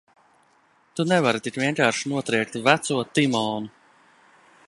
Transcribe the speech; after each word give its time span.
Tu 0.99 1.05
nevari 1.11 1.41
tik 1.47 1.59
vienkārši 1.65 2.11
notriekt 2.15 2.59
veco 2.69 2.99
Timonu! 3.19 3.71